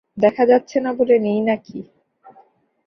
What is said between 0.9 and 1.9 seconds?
বলে নেই নাকি!